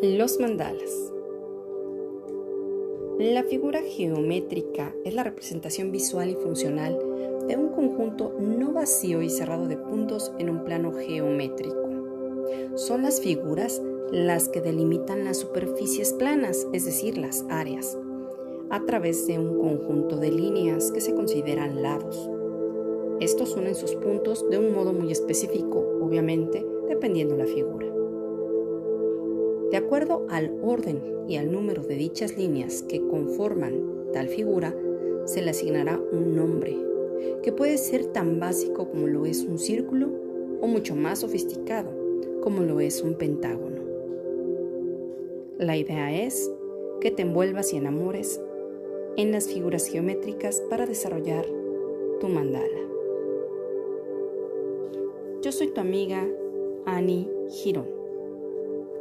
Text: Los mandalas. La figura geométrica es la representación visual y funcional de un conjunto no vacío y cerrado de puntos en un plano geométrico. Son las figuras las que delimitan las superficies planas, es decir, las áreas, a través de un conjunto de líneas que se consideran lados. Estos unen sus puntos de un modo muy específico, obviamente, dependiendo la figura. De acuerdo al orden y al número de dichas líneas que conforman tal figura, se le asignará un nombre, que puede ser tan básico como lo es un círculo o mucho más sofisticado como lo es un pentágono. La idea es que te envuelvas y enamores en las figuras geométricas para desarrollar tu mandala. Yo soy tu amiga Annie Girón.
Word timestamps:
Los 0.00 0.38
mandalas. 0.38 1.12
La 3.18 3.42
figura 3.42 3.80
geométrica 3.82 4.94
es 5.04 5.12
la 5.12 5.24
representación 5.24 5.90
visual 5.90 6.30
y 6.30 6.36
funcional 6.36 6.96
de 7.48 7.56
un 7.56 7.70
conjunto 7.70 8.32
no 8.38 8.72
vacío 8.72 9.22
y 9.22 9.28
cerrado 9.28 9.66
de 9.66 9.76
puntos 9.76 10.30
en 10.38 10.50
un 10.50 10.62
plano 10.62 10.92
geométrico. 10.92 11.88
Son 12.76 13.02
las 13.02 13.20
figuras 13.20 13.82
las 14.12 14.48
que 14.48 14.60
delimitan 14.60 15.24
las 15.24 15.38
superficies 15.38 16.12
planas, 16.12 16.68
es 16.72 16.84
decir, 16.84 17.18
las 17.18 17.44
áreas, 17.48 17.98
a 18.70 18.84
través 18.84 19.26
de 19.26 19.40
un 19.40 19.58
conjunto 19.58 20.16
de 20.16 20.30
líneas 20.30 20.92
que 20.92 21.00
se 21.00 21.12
consideran 21.12 21.82
lados. 21.82 22.30
Estos 23.18 23.56
unen 23.56 23.74
sus 23.74 23.96
puntos 23.96 24.48
de 24.48 24.58
un 24.58 24.72
modo 24.72 24.92
muy 24.92 25.10
específico, 25.10 25.84
obviamente, 26.00 26.64
dependiendo 26.86 27.36
la 27.36 27.46
figura. 27.46 27.87
De 29.70 29.76
acuerdo 29.76 30.26
al 30.30 30.58
orden 30.62 31.02
y 31.28 31.36
al 31.36 31.52
número 31.52 31.82
de 31.82 31.96
dichas 31.96 32.36
líneas 32.36 32.82
que 32.82 33.06
conforman 33.06 34.10
tal 34.12 34.28
figura, 34.28 34.74
se 35.26 35.42
le 35.42 35.50
asignará 35.50 36.00
un 36.10 36.34
nombre, 36.34 36.76
que 37.42 37.52
puede 37.52 37.76
ser 37.76 38.06
tan 38.06 38.40
básico 38.40 38.88
como 38.88 39.06
lo 39.06 39.26
es 39.26 39.42
un 39.42 39.58
círculo 39.58 40.08
o 40.60 40.66
mucho 40.66 40.96
más 40.96 41.20
sofisticado 41.20 41.90
como 42.42 42.62
lo 42.62 42.80
es 42.80 43.02
un 43.02 43.14
pentágono. 43.14 43.82
La 45.58 45.76
idea 45.76 46.24
es 46.24 46.50
que 47.00 47.10
te 47.10 47.22
envuelvas 47.22 47.72
y 47.72 47.76
enamores 47.76 48.40
en 49.16 49.32
las 49.32 49.48
figuras 49.48 49.86
geométricas 49.86 50.62
para 50.70 50.86
desarrollar 50.86 51.44
tu 52.20 52.28
mandala. 52.28 52.78
Yo 55.42 55.52
soy 55.52 55.68
tu 55.68 55.80
amiga 55.80 56.26
Annie 56.86 57.28
Girón. 57.50 57.97